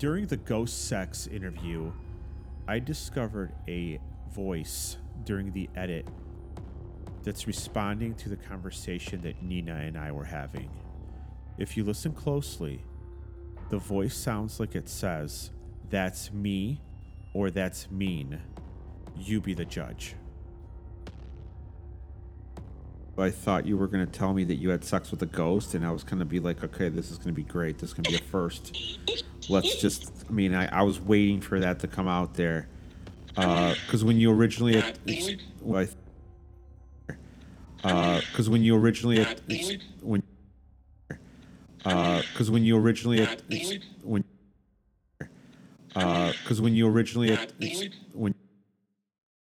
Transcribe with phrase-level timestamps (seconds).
[0.00, 1.92] during the ghost sex interview,
[2.66, 4.00] I discovered a
[4.32, 6.08] voice during the edit
[7.22, 10.70] that's responding to the conversation that Nina and I were having.
[11.58, 12.82] If you listen closely,
[13.68, 15.50] the voice sounds like it says,
[15.90, 16.80] That's me
[17.34, 18.40] or that's mean.
[19.18, 20.14] You be the judge.
[23.18, 25.74] I thought you were going to tell me that you had sex with a ghost,
[25.74, 27.78] and I was going to be like, okay, this is going to be great.
[27.78, 28.74] This is going to be a first.
[29.50, 32.68] Let's just, I mean, I, I was waiting for that to come out there.
[33.36, 35.36] Uh, because when you originally, because
[37.84, 39.26] uh, when you originally
[40.02, 40.22] when
[41.84, 43.26] uh, because when you originally
[44.02, 44.24] when
[45.94, 47.36] because when you originally
[48.12, 48.34] when